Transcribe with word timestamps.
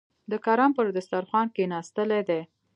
د 0.31 0.33
کرم 0.45 0.71
پر 0.77 0.85
دسترخوان 0.97 1.47
کېناستلي 1.55 2.21
دي. 2.29 2.41